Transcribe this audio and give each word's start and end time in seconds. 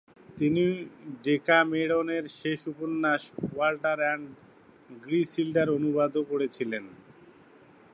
তিনি 0.37 0.65
ডেকামেরনের 1.23 2.23
শেষ 2.39 2.59
উপন্যাস 2.67 3.21
ওয়াল্টার 3.55 3.97
অ্যান্ড 4.03 4.25
গ্রীসিল্ডার 5.03 5.67
অনুবাদও 5.77 6.21
করেছিলেন। 6.31 6.83